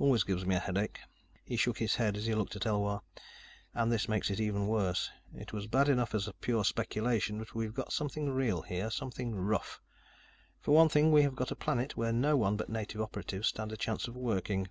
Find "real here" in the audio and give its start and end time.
8.32-8.90